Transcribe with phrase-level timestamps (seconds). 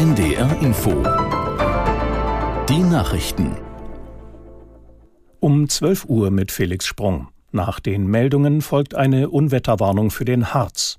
[0.00, 0.92] NDR Info.
[2.70, 3.54] Die Nachrichten.
[5.40, 7.28] Um 12 Uhr mit Felix Sprung.
[7.52, 10.98] Nach den Meldungen folgt eine Unwetterwarnung für den Harz.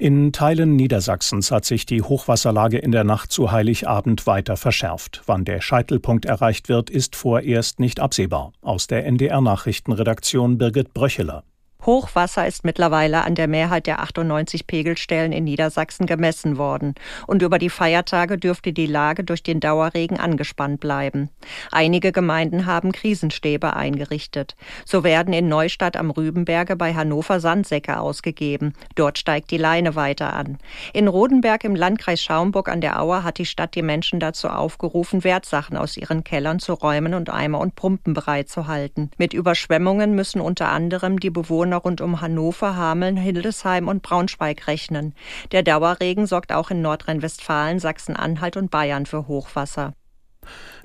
[0.00, 5.22] In Teilen Niedersachsens hat sich die Hochwasserlage in der Nacht zu Heiligabend weiter verschärft.
[5.26, 8.54] Wann der Scheitelpunkt erreicht wird, ist vorerst nicht absehbar.
[8.60, 11.44] Aus der NDR Nachrichtenredaktion Birgit Bröcheler.
[11.86, 16.96] Hochwasser ist mittlerweile an der Mehrheit der 98 Pegelstellen in Niedersachsen gemessen worden.
[17.28, 21.30] Und über die Feiertage dürfte die Lage durch den Dauerregen angespannt bleiben.
[21.70, 24.56] Einige Gemeinden haben Krisenstäbe eingerichtet.
[24.84, 28.72] So werden in Neustadt am Rübenberge bei Hannover Sandsäcke ausgegeben.
[28.96, 30.58] Dort steigt die Leine weiter an.
[30.92, 35.22] In Rodenberg im Landkreis Schaumburg an der Auer hat die Stadt die Menschen dazu aufgerufen,
[35.22, 39.12] Wertsachen aus ihren Kellern zu räumen und Eimer und Pumpen bereitzuhalten.
[39.18, 44.66] Mit Überschwemmungen müssen unter anderem die Bewohner Bewohner rund um Hannover, Hameln, Hildesheim und Braunschweig
[44.66, 45.14] rechnen.
[45.52, 49.92] Der Dauerregen sorgt auch in Nordrhein-Westfalen, Sachsen-Anhalt und Bayern für Hochwasser.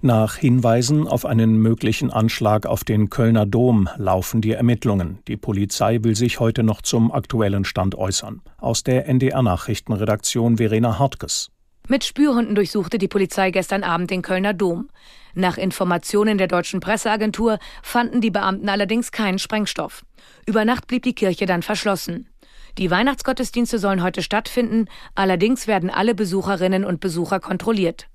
[0.01, 5.19] Nach Hinweisen auf einen möglichen Anschlag auf den Kölner Dom laufen die Ermittlungen.
[5.27, 8.41] Die Polizei will sich heute noch zum aktuellen Stand äußern.
[8.57, 11.51] Aus der NDR Nachrichtenredaktion Verena Hartges.
[11.91, 14.87] Mit Spürhunden durchsuchte die Polizei gestern Abend den Kölner Dom.
[15.33, 20.05] Nach Informationen der deutschen Presseagentur fanden die Beamten allerdings keinen Sprengstoff.
[20.45, 22.29] Über Nacht blieb die Kirche dann verschlossen.
[22.77, 28.07] Die Weihnachtsgottesdienste sollen heute stattfinden, allerdings werden alle Besucherinnen und Besucher kontrolliert.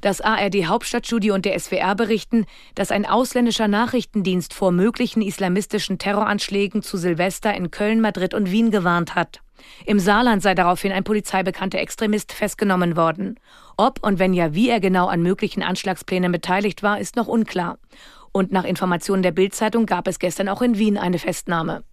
[0.00, 6.82] Das ARD Hauptstadtstudio und der SWR berichten, dass ein ausländischer Nachrichtendienst vor möglichen islamistischen Terroranschlägen
[6.82, 9.40] zu Silvester in Köln, Madrid und Wien gewarnt hat.
[9.86, 13.38] Im Saarland sei daraufhin ein polizeibekannter Extremist festgenommen worden.
[13.76, 17.78] Ob und wenn ja, wie er genau an möglichen Anschlagsplänen beteiligt war, ist noch unklar.
[18.32, 21.84] Und nach Informationen der Bildzeitung gab es gestern auch in Wien eine Festnahme.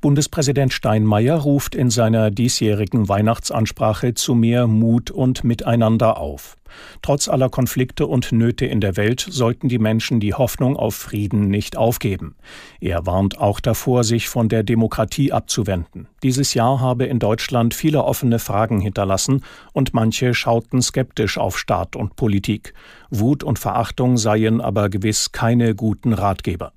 [0.00, 6.56] Bundespräsident Steinmeier ruft in seiner diesjährigen Weihnachtsansprache zu mehr Mut und Miteinander auf.
[7.02, 11.48] Trotz aller Konflikte und Nöte in der Welt sollten die Menschen die Hoffnung auf Frieden
[11.48, 12.36] nicht aufgeben.
[12.80, 16.06] Er warnt auch davor, sich von der Demokratie abzuwenden.
[16.22, 21.96] Dieses Jahr habe in Deutschland viele offene Fragen hinterlassen und manche schauten skeptisch auf Staat
[21.96, 22.72] und Politik.
[23.10, 26.72] Wut und Verachtung seien aber gewiss keine guten Ratgeber.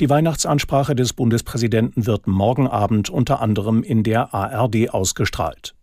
[0.00, 5.74] Die Weihnachtsansprache des Bundespräsidenten wird morgen Abend unter anderem in der ARD ausgestrahlt.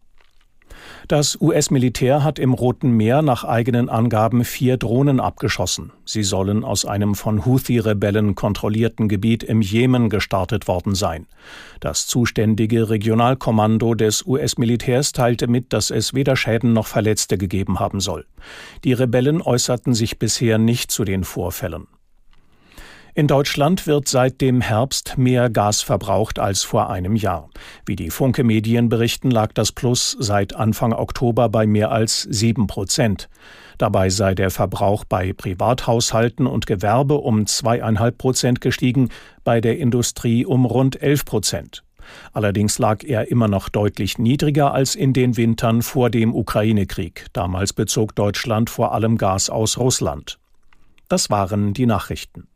[1.08, 5.92] Das US-Militär hat im Roten Meer nach eigenen Angaben vier Drohnen abgeschossen.
[6.04, 11.28] Sie sollen aus einem von Houthi-Rebellen kontrollierten Gebiet im Jemen gestartet worden sein.
[11.80, 18.00] Das zuständige Regionalkommando des US-Militärs teilte mit, dass es weder Schäden noch Verletzte gegeben haben
[18.00, 18.26] soll.
[18.84, 21.88] Die Rebellen äußerten sich bisher nicht zu den Vorfällen.
[23.18, 27.50] In Deutschland wird seit dem Herbst mehr Gas verbraucht als vor einem Jahr.
[27.86, 32.68] Wie die Funke Medien berichten, lag das Plus seit Anfang Oktober bei mehr als sieben
[32.68, 33.30] Prozent.
[33.78, 39.08] Dabei sei der Verbrauch bei Privathaushalten und Gewerbe um zweieinhalb Prozent gestiegen,
[39.46, 41.86] bei der Industrie um rund elf Prozent.
[42.34, 47.28] Allerdings lag er immer noch deutlich niedriger als in den Wintern vor dem Ukraine-Krieg.
[47.32, 50.38] Damals bezog Deutschland vor allem Gas aus Russland.
[51.08, 52.50] Das waren die Nachrichten.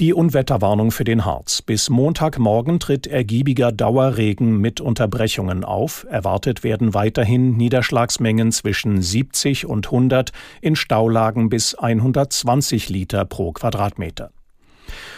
[0.00, 1.62] Die Unwetterwarnung für den Harz.
[1.62, 6.06] Bis Montagmorgen tritt ergiebiger Dauerregen mit Unterbrechungen auf.
[6.10, 14.30] Erwartet werden weiterhin Niederschlagsmengen zwischen 70 und 100, in Staulagen bis 120 Liter pro Quadratmeter.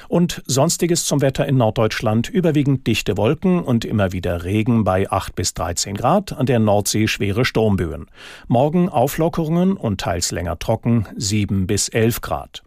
[0.09, 5.35] Und sonstiges zum Wetter in Norddeutschland überwiegend dichte Wolken und immer wieder Regen bei 8
[5.35, 8.07] bis 13 Grad, an der Nordsee schwere Sturmböen.
[8.49, 12.64] Morgen Auflockerungen und teils länger trocken 7 bis 11 Grad.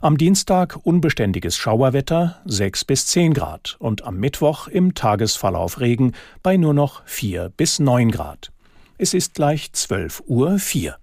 [0.00, 6.12] Am Dienstag unbeständiges Schauerwetter 6 bis 10 Grad und am Mittwoch im Tagesverlauf Regen
[6.42, 8.52] bei nur noch 4 bis 9 Grad.
[8.98, 10.96] Es ist gleich 12 Uhr 4.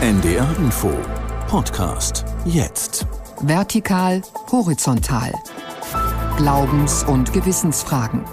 [0.00, 0.92] NDR Info
[1.46, 3.06] Podcast jetzt.
[3.42, 5.32] Vertikal, horizontal.
[6.36, 8.24] Glaubens- und Gewissensfragen.